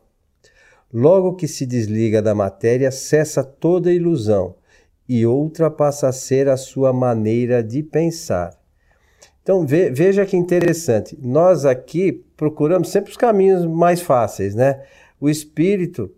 Logo 0.93 1.35
que 1.35 1.47
se 1.47 1.65
desliga 1.65 2.21
da 2.21 2.33
matéria, 2.33 2.91
cessa 2.91 3.43
toda 3.43 3.91
ilusão 3.91 4.55
e 5.07 5.25
outra 5.25 5.69
passa 5.69 6.07
a 6.07 6.11
ser 6.11 6.47
a 6.49 6.57
sua 6.57 6.91
maneira 6.91 7.63
de 7.63 7.83
pensar. 7.83 8.57
Então 9.43 9.65
ve, 9.65 9.91
veja 9.91 10.25
que 10.25 10.35
interessante. 10.35 11.17
Nós 11.21 11.65
aqui 11.65 12.23
procuramos 12.35 12.89
sempre 12.89 13.11
os 13.11 13.17
caminhos 13.17 13.65
mais 13.65 14.01
fáceis, 14.01 14.55
né? 14.55 14.81
O 15.19 15.29
espírito 15.29 16.11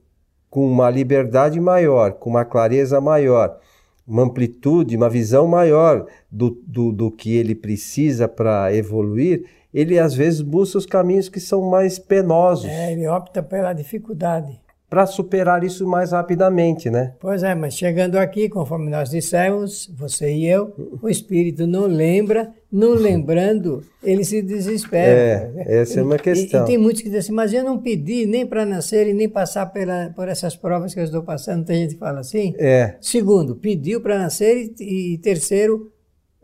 com 0.49 0.65
uma 0.65 0.89
liberdade 0.89 1.59
maior, 1.59 2.13
com 2.13 2.29
uma 2.29 2.45
clareza 2.45 3.01
maior, 3.01 3.59
uma 4.07 4.23
amplitude, 4.23 4.95
uma 4.95 5.09
visão 5.09 5.45
maior 5.45 6.07
do, 6.31 6.51
do, 6.65 6.93
do 6.93 7.11
que 7.11 7.35
ele 7.35 7.53
precisa 7.53 8.27
para 8.27 8.73
evoluir, 8.73 9.45
ele 9.73 9.99
às 9.99 10.13
vezes 10.13 10.41
busca 10.41 10.77
os 10.77 10.85
caminhos 10.85 11.29
que 11.29 11.39
são 11.39 11.69
mais 11.69 11.99
penosos. 11.99 12.69
É, 12.69 12.91
ele 12.93 13.07
opta 13.07 13.43
pela 13.43 13.73
dificuldade 13.73 14.59
para 14.89 15.05
superar 15.05 15.63
isso 15.63 15.85
mais 15.85 16.11
rapidamente, 16.11 16.89
né? 16.89 17.13
Pois 17.19 17.43
é, 17.43 17.53
mas 17.53 17.73
chegando 17.73 18.15
aqui, 18.15 18.47
conforme 18.47 18.89
nós 18.89 19.09
dissemos, 19.09 19.91
você 19.93 20.33
e 20.33 20.47
eu, 20.47 20.73
o 21.01 21.09
espírito 21.09 21.67
não 21.67 21.87
lembra, 21.87 22.53
não 22.71 22.93
lembrando, 22.95 23.83
ele 24.01 24.23
se 24.23 24.41
desespera. 24.41 25.51
É, 25.57 25.81
essa 25.81 25.99
é 25.99 26.03
uma 26.03 26.17
questão. 26.17 26.61
E, 26.61 26.63
e 26.63 26.65
tem 26.65 26.77
muitos 26.77 27.01
que 27.01 27.09
dizem 27.09 27.19
assim, 27.19 27.33
mas 27.33 27.51
eu 27.51 27.65
não 27.65 27.77
pedi 27.77 28.25
nem 28.25 28.45
para 28.45 28.65
nascer 28.65 29.07
e 29.07 29.13
nem 29.13 29.27
passar 29.27 29.65
pela, 29.67 30.11
por 30.15 30.29
essas 30.29 30.55
provas 30.55 30.93
que 30.93 31.01
eu 31.01 31.03
estou 31.03 31.21
passando. 31.21 31.65
Tem 31.65 31.81
gente 31.81 31.95
que 31.95 31.99
fala 31.99 32.21
assim. 32.21 32.53
É. 32.57 32.95
Segundo, 33.01 33.57
pediu 33.57 33.99
para 33.99 34.17
nascer 34.17 34.71
e, 34.79 35.15
e 35.15 35.17
terceiro, 35.17 35.91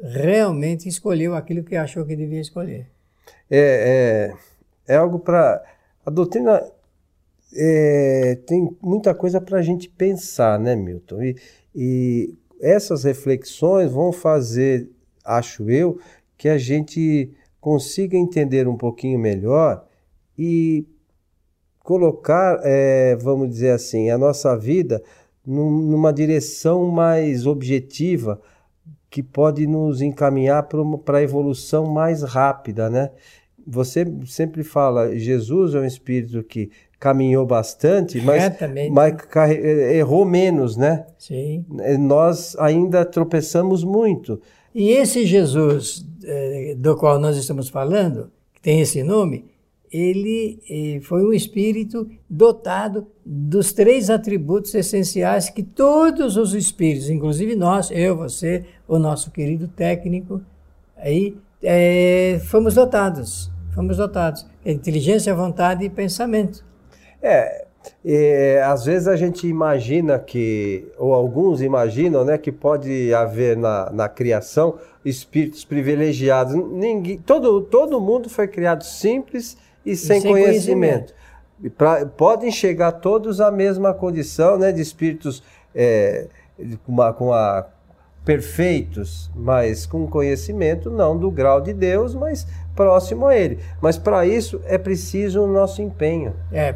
realmente 0.01 0.89
escolheu 0.89 1.33
aquilo 1.33 1.63
que 1.63 1.77
achou 1.77 2.05
que 2.05 2.15
devia 2.15 2.41
escolher. 2.41 2.92
É, 3.55 4.33
é, 4.87 4.93
é 4.93 4.97
algo 4.97 5.19
para... 5.19 5.63
A 6.03 6.09
doutrina 6.09 6.59
é, 7.55 8.39
tem 8.47 8.75
muita 8.81 9.13
coisa 9.13 9.39
para 9.39 9.59
a 9.59 9.61
gente 9.61 9.87
pensar, 9.87 10.59
né, 10.59 10.75
Milton? 10.75 11.21
E, 11.21 11.35
e 11.75 12.35
essas 12.59 13.03
reflexões 13.03 13.91
vão 13.91 14.11
fazer, 14.11 14.89
acho 15.23 15.69
eu, 15.69 15.99
que 16.35 16.49
a 16.49 16.57
gente 16.57 17.31
consiga 17.61 18.17
entender 18.17 18.67
um 18.67 18.75
pouquinho 18.75 19.19
melhor 19.19 19.85
e 20.37 20.87
colocar, 21.79 22.59
é, 22.63 23.15
vamos 23.17 23.49
dizer 23.49 23.71
assim, 23.71 24.09
a 24.09 24.17
nossa 24.17 24.57
vida 24.57 25.03
num, 25.45 25.69
numa 25.69 26.11
direção 26.11 26.87
mais 26.87 27.45
objetiva 27.45 28.41
que 29.09 29.21
pode 29.21 29.67
nos 29.67 30.01
encaminhar 30.01 30.67
para 31.05 31.19
a 31.19 31.21
evolução 31.21 31.85
mais 31.85 32.23
rápida, 32.23 32.89
né? 32.89 33.11
Você 33.65 34.05
sempre 34.25 34.63
fala, 34.63 35.17
Jesus 35.17 35.75
é 35.75 35.79
um 35.79 35.85
espírito 35.85 36.43
que 36.43 36.69
caminhou 36.99 37.45
bastante, 37.45 38.21
mas, 38.21 38.53
mas 38.91 39.15
errou 39.93 40.25
menos, 40.25 40.77
né? 40.77 41.05
Sim. 41.17 41.65
Nós 41.99 42.55
ainda 42.57 43.03
tropeçamos 43.03 43.83
muito. 43.83 44.39
E 44.73 44.89
esse 44.89 45.25
Jesus 45.25 46.05
eh, 46.23 46.75
do 46.77 46.95
qual 46.95 47.19
nós 47.19 47.37
estamos 47.37 47.69
falando, 47.69 48.31
que 48.53 48.61
tem 48.61 48.81
esse 48.81 49.03
nome, 49.03 49.45
ele 49.91 50.59
eh, 50.69 50.99
foi 51.01 51.23
um 51.23 51.31
espírito 51.31 52.09
dotado 52.27 53.05
dos 53.23 53.71
três 53.71 54.09
atributos 54.09 54.73
essenciais 54.73 55.49
que 55.49 55.61
todos 55.61 56.37
os 56.37 56.53
espíritos, 56.53 57.09
inclusive 57.09 57.55
nós, 57.55 57.91
eu, 57.91 58.15
você, 58.15 58.65
o 58.87 58.97
nosso 58.97 59.29
querido 59.29 59.67
técnico, 59.67 60.41
aí 60.97 61.35
é, 61.61 62.39
fomos 62.45 62.73
dotados. 62.75 63.52
Fomos 63.73 63.97
dotados. 63.97 64.45
Inteligência, 64.65 65.33
vontade 65.33 65.83
e 65.83 65.89
pensamento. 65.89 66.63
É, 67.21 67.65
e, 68.03 68.59
às 68.65 68.85
vezes 68.85 69.07
a 69.07 69.15
gente 69.15 69.47
imagina 69.47 70.19
que, 70.19 70.87
ou 70.97 71.13
alguns 71.13 71.61
imaginam, 71.61 72.23
né, 72.23 72.37
que 72.37 72.51
pode 72.51 73.13
haver 73.13 73.57
na, 73.57 73.89
na 73.91 74.09
criação 74.09 74.77
espíritos 75.03 75.65
privilegiados. 75.65 76.53
Ninguém, 76.53 77.17
todo, 77.17 77.61
todo 77.61 77.99
mundo 77.99 78.29
foi 78.29 78.47
criado 78.47 78.83
simples 78.83 79.57
e, 79.85 79.95
sem, 79.95 80.21
sem 80.21 80.31
conhecimento. 80.31 81.13
conhecimento. 81.13 81.73
Pra, 81.77 82.05
podem 82.05 82.51
chegar 82.51 82.91
todos 82.93 83.39
à 83.39 83.49
mesma 83.49 83.93
condição 83.93 84.57
né, 84.57 84.71
de 84.71 84.81
espíritos 84.81 85.41
é, 85.73 86.27
com, 86.85 86.91
uma, 86.91 87.13
com 87.13 87.33
a 87.33 87.65
perfeitos, 88.25 89.29
mas 89.35 89.85
com 89.85 90.07
conhecimento 90.07 90.89
não 90.89 91.17
do 91.17 91.29
grau 91.29 91.59
de 91.59 91.73
Deus, 91.73 92.15
mas 92.15 92.47
próximo 92.75 93.27
a 93.27 93.35
Ele. 93.35 93.59
Mas 93.81 93.97
para 93.97 94.25
isso 94.25 94.61
é 94.65 94.77
preciso 94.77 95.43
o 95.43 95.47
nosso 95.47 95.81
empenho. 95.81 96.33
É, 96.51 96.73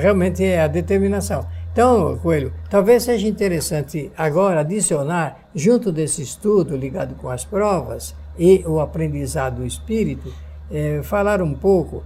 realmente 0.00 0.44
é 0.44 0.60
a 0.60 0.66
determinação. 0.66 1.46
Então, 1.72 2.18
Coelho, 2.18 2.52
talvez 2.68 3.04
seja 3.04 3.28
interessante 3.28 4.10
agora 4.16 4.60
adicionar, 4.60 5.48
junto 5.54 5.92
desse 5.92 6.22
estudo 6.22 6.76
ligado 6.76 7.14
com 7.14 7.28
as 7.28 7.44
provas 7.44 8.14
e 8.36 8.64
o 8.66 8.80
aprendizado 8.80 9.56
do 9.56 9.66
espírito, 9.66 10.32
é, 10.70 11.00
falar 11.02 11.40
um 11.40 11.54
pouco 11.54 12.02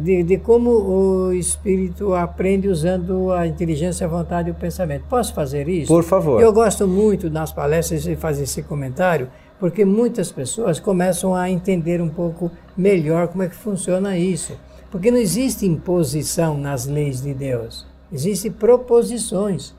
de, 0.00 0.22
de, 0.22 0.38
como 0.38 0.70
o 0.70 1.32
espírito 1.32 2.14
aprende 2.14 2.68
usando 2.68 3.32
a 3.32 3.46
inteligência, 3.46 4.06
a 4.06 4.10
vontade 4.10 4.48
e 4.48 4.52
o 4.52 4.54
pensamento. 4.54 5.04
Posso 5.08 5.32
fazer 5.32 5.68
isso? 5.68 5.88
Por 5.88 6.04
favor. 6.04 6.40
Eu 6.40 6.52
gosto 6.52 6.86
muito 6.86 7.30
nas 7.30 7.52
palestras 7.52 8.02
de 8.02 8.14
fazer 8.14 8.42
esse 8.44 8.62
comentário, 8.62 9.30
porque 9.58 9.84
muitas 9.84 10.30
pessoas 10.30 10.78
começam 10.78 11.34
a 11.34 11.48
entender 11.48 12.02
um 12.02 12.08
pouco 12.08 12.50
melhor 12.76 13.28
como 13.28 13.42
é 13.42 13.48
que 13.48 13.54
funciona 13.54 14.16
isso. 14.18 14.58
Porque 14.90 15.10
não 15.10 15.18
existe 15.18 15.64
imposição 15.64 16.58
nas 16.58 16.86
leis 16.86 17.22
de 17.22 17.32
Deus, 17.32 17.86
existem 18.12 18.52
proposições. 18.52 19.74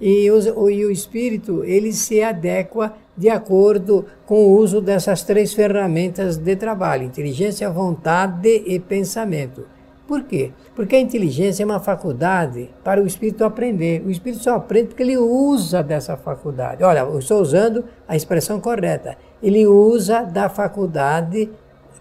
E 0.00 0.30
o, 0.30 0.70
e 0.70 0.84
o 0.84 0.90
espírito, 0.90 1.62
ele 1.64 1.92
se 1.92 2.22
adequa 2.22 2.94
de 3.16 3.28
acordo 3.28 4.06
com 4.24 4.46
o 4.46 4.56
uso 4.56 4.80
dessas 4.80 5.22
três 5.22 5.52
ferramentas 5.52 6.38
de 6.38 6.56
trabalho: 6.56 7.04
inteligência, 7.04 7.68
vontade 7.68 8.62
e 8.66 8.80
pensamento. 8.80 9.66
Por 10.10 10.24
quê? 10.24 10.50
Porque 10.74 10.96
a 10.96 11.00
inteligência 11.00 11.62
é 11.62 11.66
uma 11.66 11.78
faculdade 11.78 12.68
para 12.82 13.00
o 13.00 13.06
espírito 13.06 13.44
aprender. 13.44 14.02
O 14.04 14.10
espírito 14.10 14.42
só 14.42 14.56
aprende 14.56 14.88
porque 14.88 15.04
ele 15.04 15.16
usa 15.16 15.84
dessa 15.84 16.16
faculdade. 16.16 16.82
Olha, 16.82 17.00
eu 17.00 17.18
estou 17.20 17.40
usando 17.40 17.84
a 18.08 18.16
expressão 18.16 18.58
correta. 18.58 19.16
Ele 19.40 19.68
usa 19.68 20.22
da 20.22 20.48
faculdade, 20.48 21.48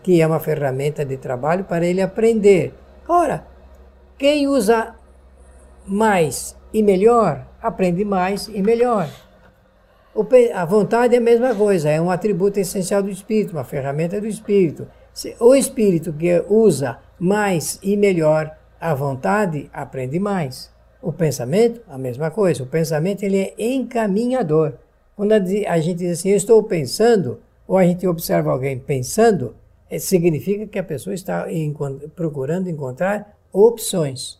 que 0.01 0.22
é 0.22 0.25
uma 0.25 0.39
ferramenta 0.39 1.06
de 1.06 1.18
trabalho, 1.18 1.65
para 1.65 1.86
ele 1.86 2.01
aprender. 2.01 2.74
Ora, 3.08 3.46
quem 4.18 4.48
usa 4.48 4.96
mais 5.86 6.56
e 6.74 6.82
melhor, 6.82 7.46
aprende 7.62 8.04
mais 8.06 8.48
e 8.48 8.62
melhor. 8.62 9.10
A 10.54 10.66
vontade 10.66 11.16
é 11.16 11.18
a 11.18 11.22
mesma 11.22 11.56
coisa, 11.56 11.89
é 11.89 12.01
um 12.01 12.12
atributo 12.12 12.60
essencial 12.60 13.01
do 13.01 13.10
espírito, 13.10 13.54
uma 13.54 13.63
ferramenta 13.63 14.20
do 14.20 14.28
espírito. 14.28 14.88
O 15.39 15.56
espírito 15.56 16.13
que 16.13 16.44
usa 16.50 16.98
mais 17.20 17.80
e 17.84 17.96
melhor 17.96 18.56
a 18.80 18.94
vontade 18.94 19.70
aprende 19.74 20.20
mais. 20.20 20.72
O 21.01 21.12
pensamento, 21.13 21.82
a 21.88 21.98
mesma 21.98 22.32
coisa. 22.32 22.63
O 22.63 22.68
pensamento 22.68 23.24
ele 23.24 23.38
é 23.38 23.54
encaminhador. 23.58 24.74
Quando 25.16 25.34
a 25.34 25.80
gente 25.80 25.98
diz 25.98 26.20
assim, 26.20 26.30
eu 26.30 26.38
estou 26.38 26.63
pensando, 26.63 27.39
ou 27.68 27.78
a 27.78 27.86
gente 27.86 28.08
observa 28.08 28.51
alguém 28.51 28.80
pensando, 28.80 29.56
é, 29.89 30.00
significa 30.00 30.66
que 30.66 30.80
a 30.80 30.84
pessoa 30.84 31.13
está 31.13 31.46
procurando 32.16 32.70
encontrar 32.70 33.38
opções 33.51 34.39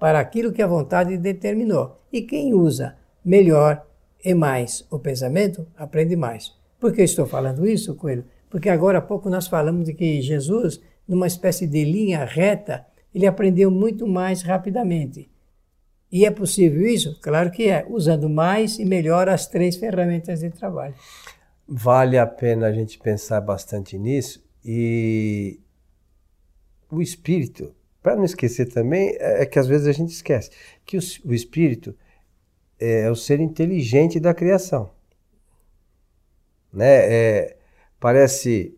para 0.00 0.18
aquilo 0.18 0.52
que 0.52 0.62
a 0.62 0.66
vontade 0.66 1.16
determinou. 1.16 2.00
E 2.10 2.22
quem 2.22 2.54
usa 2.54 2.96
melhor 3.24 3.86
e 4.24 4.34
mais 4.34 4.84
o 4.90 4.98
pensamento, 4.98 5.66
aprende 5.76 6.16
mais. 6.16 6.52
Por 6.80 6.92
que 6.92 7.02
estou 7.02 7.26
falando 7.26 7.66
isso, 7.68 7.94
Coelho? 7.94 8.24
Porque 8.48 8.68
agora 8.68 8.98
há 8.98 9.02
pouco 9.02 9.30
nós 9.30 9.46
falamos 9.46 9.84
de 9.84 9.94
que 9.94 10.20
Jesus, 10.20 10.80
numa 11.06 11.26
espécie 11.26 11.66
de 11.66 11.84
linha 11.84 12.24
reta, 12.24 12.86
ele 13.14 13.26
aprendeu 13.26 13.70
muito 13.70 14.06
mais 14.06 14.42
rapidamente. 14.42 15.30
E 16.10 16.24
é 16.24 16.30
possível 16.30 16.86
isso? 16.86 17.20
Claro 17.20 17.50
que 17.50 17.68
é, 17.68 17.86
usando 17.88 18.28
mais 18.28 18.78
e 18.78 18.84
melhor 18.84 19.28
as 19.28 19.46
três 19.46 19.76
ferramentas 19.76 20.40
de 20.40 20.50
trabalho. 20.50 20.94
Vale 21.68 22.18
a 22.18 22.26
pena 22.26 22.66
a 22.66 22.72
gente 22.72 22.98
pensar 22.98 23.40
bastante 23.40 23.96
nisso 23.96 24.42
e 24.64 25.60
o 26.90 27.00
espírito, 27.00 27.72
para 28.02 28.16
não 28.16 28.24
esquecer 28.24 28.66
também, 28.66 29.14
é 29.18 29.44
que 29.44 29.58
às 29.58 29.66
vezes 29.66 29.86
a 29.86 29.92
gente 29.92 30.10
esquece 30.10 30.50
que 30.84 30.96
o, 30.96 31.00
o 31.24 31.34
espírito 31.34 31.94
é 32.78 33.10
o 33.10 33.14
ser 33.14 33.40
inteligente 33.40 34.18
da 34.18 34.32
criação. 34.32 34.90
Né? 36.72 37.12
É, 37.12 37.56
parece 37.98 38.74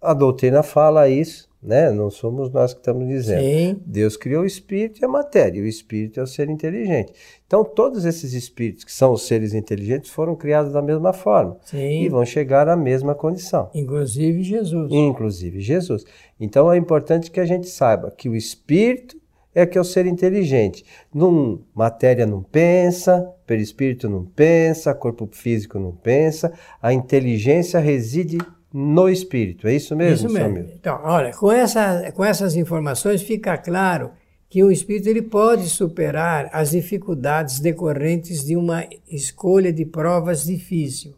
a 0.00 0.12
doutrina 0.12 0.62
fala 0.62 1.08
isso, 1.08 1.48
né? 1.64 1.90
Não 1.90 2.10
somos 2.10 2.50
nós 2.50 2.74
que 2.74 2.80
estamos 2.80 3.08
dizendo. 3.08 3.40
Sim. 3.40 3.80
Deus 3.86 4.16
criou 4.16 4.42
o 4.42 4.46
espírito 4.46 5.00
e 5.00 5.04
a 5.04 5.08
matéria, 5.08 5.58
e 5.58 5.62
o 5.62 5.66
espírito 5.66 6.20
é 6.20 6.22
o 6.22 6.26
ser 6.26 6.50
inteligente. 6.50 7.12
Então, 7.46 7.64
todos 7.64 8.04
esses 8.04 8.34
espíritos 8.34 8.84
que 8.84 8.92
são 8.92 9.12
os 9.12 9.26
seres 9.26 9.54
inteligentes 9.54 10.10
foram 10.10 10.36
criados 10.36 10.72
da 10.72 10.82
mesma 10.82 11.12
forma 11.12 11.56
Sim. 11.64 12.02
e 12.02 12.08
vão 12.08 12.24
chegar 12.24 12.68
à 12.68 12.76
mesma 12.76 13.14
condição. 13.14 13.70
Inclusive 13.74 14.42
Jesus. 14.42 14.92
Inclusive 14.92 15.60
Jesus. 15.60 16.04
Então, 16.38 16.70
é 16.70 16.76
importante 16.76 17.30
que 17.30 17.40
a 17.40 17.46
gente 17.46 17.68
saiba 17.68 18.10
que 18.10 18.28
o 18.28 18.36
espírito 18.36 19.16
é 19.54 19.64
que 19.64 19.78
é 19.78 19.80
o 19.80 19.84
ser 19.84 20.04
inteligente. 20.04 20.84
Num, 21.12 21.62
matéria 21.74 22.26
não 22.26 22.42
pensa, 22.42 23.32
perispírito 23.46 24.08
não 24.08 24.24
pensa, 24.24 24.92
corpo 24.94 25.28
físico 25.30 25.78
não 25.78 25.92
pensa, 25.92 26.52
a 26.82 26.92
inteligência 26.92 27.78
reside 27.78 28.38
no 28.74 29.08
espírito. 29.08 29.68
É 29.68 29.74
isso 29.76 29.94
mesmo, 29.94 30.26
isso 30.26 30.34
mesmo. 30.34 30.58
Então, 30.74 31.00
olha, 31.04 31.32
com, 31.32 31.52
essa, 31.52 32.10
com 32.10 32.24
essas 32.24 32.56
informações 32.56 33.22
fica 33.22 33.56
claro 33.56 34.10
que 34.48 34.64
o 34.64 34.70
espírito 34.70 35.08
ele 35.08 35.22
pode 35.22 35.68
superar 35.68 36.50
as 36.52 36.72
dificuldades 36.72 37.60
decorrentes 37.60 38.44
de 38.44 38.56
uma 38.56 38.84
escolha 39.08 39.72
de 39.72 39.84
provas 39.84 40.44
difícil. 40.44 41.14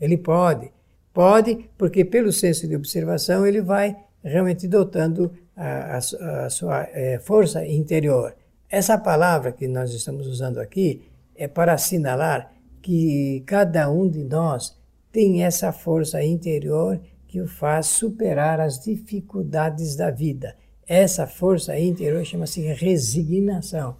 Ele 0.00 0.16
pode. 0.16 0.72
Pode, 1.14 1.70
porque 1.78 2.04
pelo 2.04 2.32
senso 2.32 2.66
de 2.66 2.74
observação 2.74 3.46
ele 3.46 3.62
vai 3.62 3.96
realmente 4.22 4.66
dotando 4.66 5.32
a, 5.56 5.94
a, 5.94 6.46
a 6.46 6.50
sua 6.50 6.88
é, 6.92 7.20
força 7.20 7.64
interior. 7.64 8.34
Essa 8.68 8.98
palavra 8.98 9.52
que 9.52 9.68
nós 9.68 9.92
estamos 9.92 10.26
usando 10.26 10.58
aqui 10.58 11.02
é 11.36 11.46
para 11.46 11.74
assinalar 11.74 12.52
que 12.82 13.42
cada 13.46 13.88
um 13.90 14.08
de 14.08 14.24
nós 14.24 14.77
tem 15.12 15.44
essa 15.44 15.72
força 15.72 16.22
interior 16.22 17.00
que 17.26 17.40
o 17.40 17.46
faz 17.46 17.86
superar 17.86 18.60
as 18.60 18.78
dificuldades 18.82 19.96
da 19.96 20.10
vida. 20.10 20.56
Essa 20.86 21.26
força 21.26 21.78
interior 21.78 22.24
chama-se 22.24 22.60
resignação. 22.60 23.96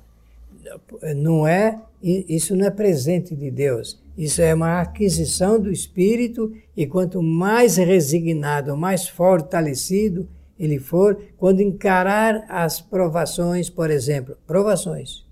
Não 1.16 1.47
é 1.47 1.81
isso 2.03 2.55
não 2.55 2.66
é 2.66 2.71
presente 2.71 3.35
de 3.35 3.51
Deus. 3.51 4.01
Isso 4.16 4.40
é 4.40 4.55
uma 4.55 4.81
aquisição 4.81 5.61
do 5.61 5.71
espírito 5.71 6.53
e 6.77 6.87
quanto 6.87 7.23
mais 7.23 7.77
resignado, 7.77 8.77
mais 8.77 9.09
fortalecido 9.09 10.29
ele 10.59 10.79
for, 10.79 11.16
quando 11.37 11.61
encarar 11.61 12.44
as 12.49 12.81
provações, 12.81 13.71
por 13.71 13.90
exemplo, 13.90 14.37
provações, 14.44 15.25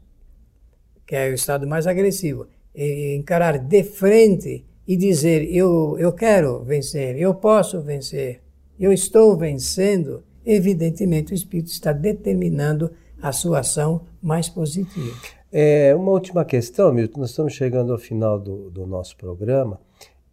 que 1.04 1.16
é 1.16 1.28
o 1.30 1.34
estado 1.34 1.66
mais 1.66 1.86
agressivo, 1.86 2.46
encarar 2.74 3.58
de 3.58 3.82
frente 3.82 4.64
e 4.86 4.96
dizer: 4.96 5.42
eu, 5.54 5.96
eu 5.98 6.12
quero 6.12 6.62
vencer, 6.62 7.16
eu 7.16 7.34
posso 7.34 7.80
vencer, 7.80 8.40
eu 8.78 8.92
estou 8.92 9.36
vencendo, 9.36 10.22
evidentemente 10.44 11.32
o 11.32 11.34
Espírito 11.34 11.70
está 11.70 11.92
determinando 11.92 12.90
a 13.20 13.32
sua 13.32 13.60
ação 13.60 14.02
mais 14.22 14.48
positiva. 14.48 15.16
É, 15.52 15.94
uma 15.94 16.10
última 16.10 16.44
questão, 16.44 16.92
Milton, 16.92 17.20
nós 17.20 17.30
estamos 17.30 17.54
chegando 17.54 17.92
ao 17.92 17.98
final 17.98 18.38
do, 18.38 18.70
do 18.70 18.86
nosso 18.86 19.16
programa. 19.16 19.80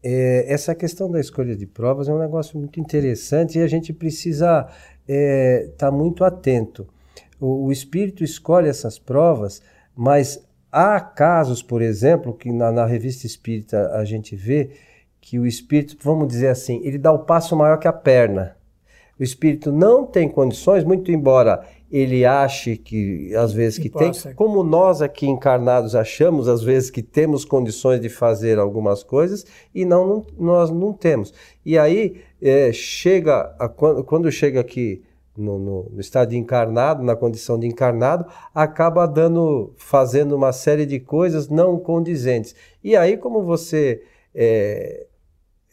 É, 0.04 0.52
essa 0.52 0.76
questão 0.76 1.10
da 1.10 1.20
escolha 1.20 1.56
de 1.56 1.66
provas 1.66 2.10
é 2.10 2.13
um 2.13 2.20
negócio 2.20 2.58
muito 2.60 2.78
interessante 2.78 3.58
e 3.58 3.62
a 3.62 3.68
gente 3.68 3.94
precisa 3.94 4.68
estar 4.68 4.74
é, 5.08 5.70
tá 5.78 5.89
muito 5.89 6.26
atento. 6.26 6.86
O, 7.39 7.68
o, 7.68 7.72
espírito 7.72 8.24
escolhe 8.24 8.68
essas 8.68 9.00
provas, 9.00 9.62
mas 9.96 10.44
há 10.74 11.00
casos, 11.00 11.62
por 11.62 11.82
exemplo, 11.82 12.34
que 12.34 12.52
na, 12.52 12.72
na 12.72 12.86
revista 12.86 13.28
espírita 13.28 13.92
a 13.94 14.04
gente 14.04 14.36
vê 14.36 14.72
que 15.22 15.38
o 15.38 15.46
espírito, 15.46 15.96
vamos 16.02 16.28
dizer 16.28 16.48
assim, 16.48 16.82
ele 16.84 16.98
dá 16.98 17.12
o 17.12 17.20
passo 17.20 17.56
maior 17.56 17.78
que 17.78 17.88
a 17.88 17.94
perna. 17.94 18.58
O 19.18 19.24
espírito 19.24 19.72
não 19.72 20.06
tem 20.06 20.28
condições, 20.28 20.84
muito 20.84 21.12
embora 21.12 21.64
ele 21.92 22.26
ache 22.26 22.76
que 22.76 23.36
às 23.36 23.54
vezes 23.54 23.78
que, 23.78 23.88
que 23.88 23.98
tem, 23.98 24.12
como 24.34 24.64
nós 24.64 25.00
aqui 25.00 25.28
encarnados 25.28 25.94
achamos 25.94 26.48
às 26.48 26.64
vezes 26.64 26.90
que 26.90 27.04
temos 27.04 27.46
condições 27.46 28.02
de 28.02 28.10
fazer 28.10 28.58
algumas 28.58 29.04
coisas 29.04 29.46
e 29.76 29.86
não, 29.86 30.08
não 30.08 30.26
nós 30.40 30.72
não 30.72 30.92
temos. 30.92 31.32
E 31.64 31.78
aí 31.78 32.20
é, 32.42 32.74
chega 32.74 33.56
a, 33.60 33.70
quando, 33.70 34.04
quando 34.04 34.32
chega 34.32 34.60
aqui 34.60 35.04
no, 35.36 35.58
no, 35.58 35.89
no, 35.91 36.00
estado 36.00 36.30
de 36.30 36.38
encarnado, 36.38 37.04
na 37.04 37.15
condição 37.15 37.58
de 37.60 37.67
encarnado, 37.67 38.26
acaba 38.54 39.06
dando, 39.06 39.74
fazendo 39.78 40.36
uma 40.36 40.52
série 40.52 40.86
de 40.86 41.00
coisas 41.00 41.50
não 41.50 41.80
condizentes. 41.80 42.56
E 42.84 42.96
aí, 42.96 43.17
como 43.17 43.43
você 43.43 44.04
é, 44.34 45.08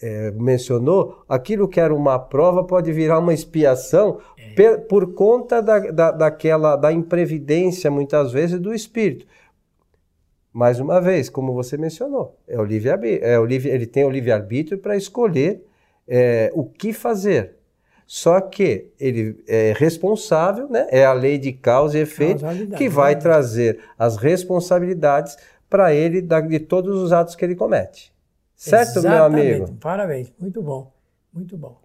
é, 0.01 0.31
mencionou, 0.33 1.23
aquilo 1.29 1.69
que 1.69 1.79
era 1.79 1.95
uma 1.95 2.19
prova 2.19 2.65
pode 2.65 2.91
virar 2.93 3.19
uma 3.19 3.35
expiação 3.35 4.19
é. 4.57 4.77
por 4.79 5.13
conta 5.13 5.61
da, 5.61 5.79
da, 5.79 6.11
daquela 6.11 6.77
da 6.77 6.93
imprevidência, 6.93 7.91
muitas 7.91 8.33
vezes, 8.33 8.59
do 8.59 8.73
espírito. 8.73 9.27
Mais 10.53 10.81
uma 10.81 11.01
vez, 11.01 11.29
como 11.29 11.53
você 11.53 11.77
mencionou, 11.77 12.37
é 12.49 12.59
o 12.59 12.65
livre 12.65 12.91
é 13.23 13.39
o 13.39 13.45
livre, 13.45 13.69
ele 13.69 13.87
tem 13.87 14.05
o 14.05 14.11
livre-arbítrio 14.11 14.79
para 14.79 14.97
escolher 14.97 15.65
é, 16.09 16.51
o 16.55 16.65
que 16.65 16.93
fazer. 16.93 17.60
Só 18.13 18.41
que 18.41 18.89
ele 18.99 19.41
é 19.47 19.73
responsável, 19.79 20.69
né? 20.69 20.85
é 20.91 21.05
a 21.05 21.13
lei 21.13 21.39
de 21.39 21.53
causa 21.53 21.97
e 21.97 22.01
efeito 22.01 22.45
que 22.77 22.89
vai 22.89 23.15
né? 23.15 23.21
trazer 23.21 23.79
as 23.97 24.17
responsabilidades 24.17 25.37
para 25.69 25.95
ele 25.95 26.21
de 26.21 26.59
todos 26.59 27.01
os 27.01 27.13
atos 27.13 27.37
que 27.37 27.45
ele 27.45 27.55
comete. 27.55 28.13
Certo, 28.57 28.99
Exatamente. 28.99 29.45
meu 29.45 29.55
amigo? 29.55 29.77
Parabéns, 29.81 30.33
muito 30.41 30.61
bom, 30.61 30.93
muito 31.33 31.57
bom. 31.57 31.81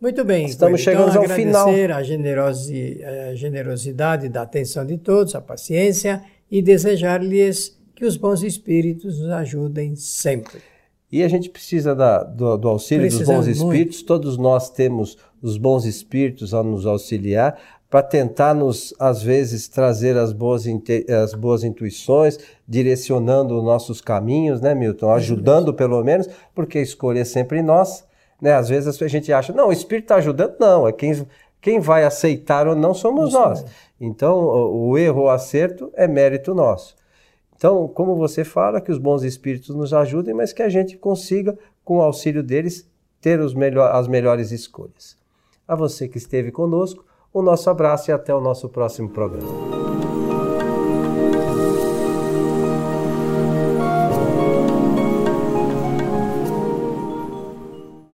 Muito 0.00 0.24
bem. 0.24 0.46
Estamos 0.46 0.80
então, 0.80 0.94
chegando 0.94 1.18
ao 1.18 1.28
final. 1.28 1.68
A, 1.68 2.02
generosi, 2.02 3.04
a 3.04 3.34
generosidade 3.34 4.26
da 4.30 4.40
atenção 4.40 4.86
de 4.86 4.96
todos, 4.96 5.34
a 5.34 5.40
paciência 5.42 6.22
e 6.50 6.62
desejar-lhes 6.62 7.78
que 7.94 8.06
os 8.06 8.16
bons 8.16 8.42
espíritos 8.42 9.20
nos 9.20 9.28
ajudem 9.32 9.94
sempre. 9.96 10.62
E 11.10 11.22
a 11.22 11.28
gente 11.28 11.48
precisa 11.48 11.94
da, 11.94 12.22
do, 12.22 12.56
do, 12.56 12.68
auxílio 12.68 13.06
Precisamos 13.06 13.46
dos 13.46 13.58
bons 13.58 13.64
espíritos. 13.64 13.96
Muito. 13.96 14.06
Todos 14.06 14.36
nós 14.36 14.70
temos 14.70 15.16
os 15.40 15.56
bons 15.56 15.84
espíritos 15.84 16.52
a 16.52 16.62
nos 16.62 16.84
auxiliar 16.84 17.58
para 17.88 18.02
tentar 18.02 18.54
nos, 18.54 18.94
às 18.98 19.22
vezes, 19.22 19.66
trazer 19.66 20.16
as 20.18 20.32
boas, 20.32 20.64
as 21.24 21.32
boas 21.32 21.64
intuições, 21.64 22.38
direcionando 22.66 23.56
os 23.56 23.64
nossos 23.64 24.00
caminhos, 24.00 24.60
né, 24.60 24.74
Milton? 24.74 25.10
Ajudando 25.10 25.72
pelo 25.72 26.04
menos, 26.04 26.28
porque 26.54 26.78
a 26.78 26.82
escolha 26.82 27.20
é 27.20 27.24
sempre 27.24 27.62
nossa. 27.62 28.04
Né? 28.40 28.52
Às 28.52 28.68
vezes 28.68 29.00
a 29.00 29.08
gente 29.08 29.32
acha, 29.32 29.52
não, 29.52 29.68
o 29.68 29.72
Espírito 29.72 30.04
está 30.04 30.16
ajudando, 30.16 30.56
não, 30.60 30.86
é 30.86 30.92
quem, 30.92 31.26
quem 31.62 31.80
vai 31.80 32.04
aceitar 32.04 32.68
ou 32.68 32.76
não 32.76 32.92
somos 32.92 33.30
Isso 33.30 33.38
nós. 33.38 33.62
É. 33.62 33.66
Então, 33.98 34.38
o, 34.38 34.90
o 34.90 34.98
erro 34.98 35.22
ou 35.22 35.30
acerto 35.30 35.90
é 35.94 36.06
mérito 36.06 36.54
nosso. 36.54 36.94
Então, 37.58 37.88
como 37.88 38.14
você 38.14 38.44
fala, 38.44 38.80
que 38.80 38.92
os 38.92 38.98
bons 38.98 39.24
espíritos 39.24 39.74
nos 39.74 39.92
ajudem, 39.92 40.32
mas 40.32 40.52
que 40.52 40.62
a 40.62 40.68
gente 40.68 40.96
consiga, 40.96 41.58
com 41.84 41.98
o 41.98 42.02
auxílio 42.02 42.40
deles, 42.40 42.88
ter 43.20 43.40
melhor, 43.52 43.90
as 43.96 44.06
melhores 44.06 44.52
escolhas. 44.52 45.16
A 45.66 45.74
você 45.74 46.06
que 46.06 46.18
esteve 46.18 46.52
conosco, 46.52 47.04
o 47.34 47.42
nosso 47.42 47.68
abraço 47.68 48.10
e 48.10 48.14
até 48.14 48.32
o 48.32 48.40
nosso 48.40 48.68
próximo 48.68 49.08
programa. 49.08 50.17